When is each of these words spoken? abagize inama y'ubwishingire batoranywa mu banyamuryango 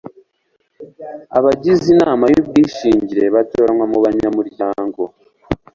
abagize 1.37 1.85
inama 1.95 2.23
y'ubwishingire 2.31 3.23
batoranywa 3.35 3.85
mu 3.91 3.97
banyamuryango 4.03 5.01